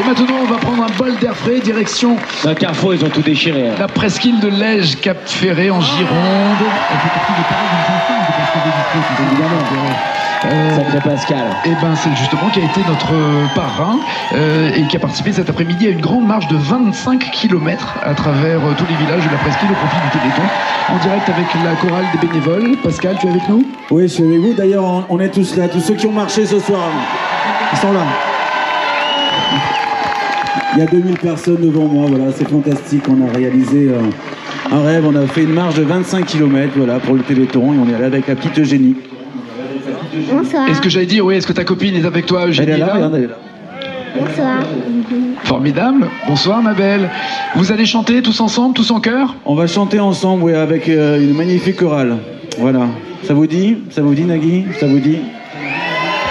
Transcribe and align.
Et 0.00 0.06
maintenant, 0.06 0.36
on 0.42 0.46
va 0.46 0.56
prendre 0.58 0.82
un 0.84 0.96
bol 0.96 1.16
d'air 1.16 1.34
frais, 1.36 1.58
direction 1.60 2.16
Dans 2.44 2.54
Carrefour, 2.54 2.94
ils 2.94 3.04
ont 3.04 3.08
tout 3.08 3.22
déchiré. 3.22 3.68
hein. 3.68 3.74
la 3.78 3.88
presqu'île 3.88 4.38
de 4.40 4.48
Lège, 4.48 5.00
Cap 5.00 5.16
Ferré, 5.26 5.70
en 5.70 5.80
Gironde. 5.80 6.58
Euh, 10.44 10.76
Sacré 10.76 11.00
Pascal. 11.00 11.46
et 11.64 11.70
ben, 11.82 11.94
c'est 11.96 12.14
justement 12.16 12.48
qui 12.52 12.60
a 12.60 12.64
été 12.64 12.80
notre 12.86 13.12
parrain 13.56 13.98
euh, 14.34 14.70
et 14.76 14.82
qui 14.86 14.96
a 14.96 15.00
participé 15.00 15.32
cet 15.32 15.50
après-midi 15.50 15.88
à 15.88 15.90
une 15.90 16.00
grande 16.00 16.26
marche 16.28 16.46
de 16.46 16.56
25 16.56 17.18
km 17.32 17.96
à 18.04 18.14
travers 18.14 18.58
euh, 18.60 18.72
tous 18.78 18.84
les 18.88 18.94
villages 18.94 19.24
de 19.26 19.30
la 19.32 19.38
presqu'île 19.38 19.68
au 19.70 19.74
profit 19.74 19.96
du 20.04 20.18
Téléthon, 20.18 20.42
en 20.90 20.96
direct 20.98 21.28
avec 21.28 21.46
la 21.64 21.74
chorale 21.74 22.04
des 22.12 22.24
bénévoles. 22.28 22.76
Pascal, 22.84 23.16
tu 23.20 23.26
es 23.26 23.30
avec 23.30 23.48
nous? 23.48 23.64
Oui, 23.90 24.02
je 24.02 24.06
suis 24.14 24.22
avec 24.22 24.38
vous. 24.38 24.52
D'ailleurs, 24.54 24.84
on- 24.84 25.04
on 25.08 25.18
est 25.18 25.28
tous 25.30 25.56
là. 25.56 25.66
Tous 25.66 25.80
ceux 25.80 25.94
qui 25.94 26.06
ont 26.06 26.12
marché 26.12 26.46
ce 26.46 26.60
soir, 26.60 26.82
ils 27.72 27.78
sont 27.78 27.92
là. 27.92 28.00
Il 30.74 30.80
y 30.80 30.82
a 30.82 30.86
2000 30.86 31.18
personnes 31.18 31.60
devant 31.60 31.86
moi. 31.86 32.06
Voilà, 32.08 32.32
c'est 32.32 32.48
fantastique. 32.48 33.04
On 33.08 33.26
a 33.28 33.32
réalisé 33.32 33.90
euh, 33.90 34.00
un 34.72 34.82
rêve. 34.82 35.04
On 35.06 35.16
a 35.16 35.26
fait 35.26 35.42
une 35.42 35.54
marche 35.54 35.74
de 35.74 35.82
25 35.82 36.26
km 36.26 36.72
voilà, 36.76 36.98
pour 36.98 37.14
le 37.14 37.22
Téléthon. 37.22 37.72
Et 37.72 37.76
on 37.78 37.88
est 37.88 37.94
allé 37.94 38.04
avec 38.04 38.28
la 38.28 38.34
petite 38.34 38.58
Eugénie. 38.58 38.96
Bonsoir. 40.30 40.68
Est-ce 40.68 40.80
que 40.80 40.88
j'allais 40.88 41.06
dire, 41.06 41.24
oui, 41.24 41.36
est-ce 41.36 41.46
que 41.46 41.52
ta 41.52 41.64
copine 41.64 41.94
est 41.94 42.04
avec 42.04 42.26
toi, 42.26 42.42
Elle 42.44 42.50
Eugénie 42.50 42.70
est 42.72 42.76
là, 42.78 42.86
là 42.86 42.94
regarde, 42.94 43.14
elle 43.14 43.24
est 43.24 43.26
là. 43.26 43.38
Bonsoir. 44.18 44.58
Formidable. 45.44 46.08
Bonsoir, 46.26 46.62
ma 46.62 46.74
belle. 46.74 47.08
Vous 47.54 47.72
allez 47.72 47.86
chanter 47.86 48.22
tous 48.22 48.40
ensemble, 48.40 48.74
tous 48.74 48.90
en 48.90 49.00
chœur? 49.00 49.36
On 49.44 49.54
va 49.54 49.66
chanter 49.66 50.00
ensemble 50.00 50.44
oui, 50.44 50.54
avec 50.54 50.88
euh, 50.88 51.20
une 51.20 51.34
magnifique 51.34 51.76
chorale. 51.76 52.16
Voilà. 52.58 52.88
Ça 53.24 53.34
vous 53.34 53.46
dit? 53.46 53.78
Ça 53.90 54.02
vous 54.02 54.14
dit, 54.14 54.24
Nagui? 54.24 54.64
Ça 54.80 54.86
vous 54.86 54.98
dit? 54.98 55.18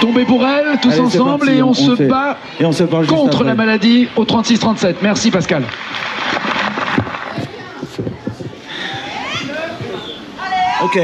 Tomber 0.00 0.24
pour 0.24 0.46
elle, 0.46 0.78
tous 0.80 0.90
Allez, 0.90 1.00
ensemble, 1.00 1.38
parti, 1.46 1.58
et 1.58 1.62
on, 1.62 1.70
on 1.70 1.74
se 1.74 2.02
bat 2.04 2.38
Et 2.58 2.64
on 2.64 2.72
se 2.72 2.84
juste 2.84 3.10
contre 3.10 3.44
la 3.44 3.54
maladie 3.54 4.08
au 4.16 4.24
36-37. 4.24 4.96
Merci, 5.02 5.30
Pascal. 5.30 5.64
Ok. 10.82 10.98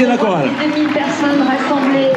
Merci 0.00 0.04
à 0.04 0.08
la 0.08 0.16
chorale. 0.16 0.48
2000 0.74 0.88
personnes 0.88 1.42
rassemblées. 1.46 2.08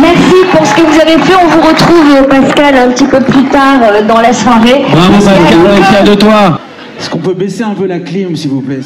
Merci 0.00 0.36
pour 0.52 0.66
ce 0.66 0.74
que 0.74 0.80
vous 0.80 1.00
avez 1.00 1.18
fait. 1.22 1.34
On 1.34 1.48
vous 1.48 1.60
retrouve, 1.68 2.26
Pascal, 2.28 2.76
un 2.76 2.92
petit 2.92 3.04
peu 3.04 3.20
plus 3.20 3.44
tard 3.44 3.78
euh, 3.82 4.02
dans 4.02 4.20
la 4.20 4.32
soirée. 4.32 4.86
Bravo 4.90 5.12
Pascal, 5.12 5.58
on 5.62 5.76
est 5.76 5.82
fiers 5.82 6.10
de 6.10 6.14
toi. 6.14 6.60
Est-ce 6.98 7.10
qu'on 7.10 7.18
peut 7.18 7.34
baisser 7.34 7.62
un 7.62 7.74
peu 7.74 7.84
la 7.86 7.98
clim, 7.98 8.34
s'il 8.36 8.50
vous 8.50 8.62
plaît? 8.62 8.80